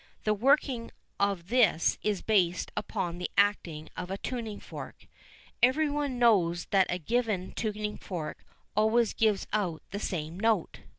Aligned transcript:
The 0.23 0.33
working 0.33 0.89
of 1.19 1.49
this 1.49 1.99
is 2.01 2.23
based 2.23 2.71
upon 2.75 3.19
the 3.19 3.29
acting 3.37 3.87
of 3.95 4.09
a 4.09 4.17
tuning 4.17 4.59
fork. 4.59 5.05
Everyone 5.61 6.17
knows 6.17 6.65
that 6.71 6.87
a 6.89 6.97
given 6.97 7.51
tuning 7.51 7.99
fork 7.99 8.43
always 8.75 9.13
gives 9.13 9.45
out 9.53 9.83
the 9.91 9.99
same 9.99 10.39
note. 10.39 10.79